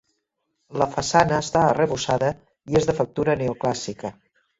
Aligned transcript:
La 0.81 0.85
façana 0.93 1.41
està 1.45 1.61
arrebossada 1.65 2.29
i 2.73 2.79
és 2.81 2.89
de 2.91 2.95
factura 3.01 3.37
neoclàssica. 3.43 4.13